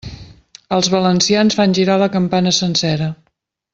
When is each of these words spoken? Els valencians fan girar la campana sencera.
Els 0.77 0.87
valencians 0.93 1.57
fan 1.59 1.75
girar 1.81 1.99
la 2.05 2.09
campana 2.17 2.55
sencera. 2.61 3.11